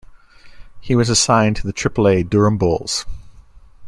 He 0.79 0.95
was 0.95 1.11
assigned 1.11 1.57
to 1.57 1.67
the 1.67 1.71
Triple-A 1.73 2.23
Durham 2.23 2.57
Bulls. 2.57 3.05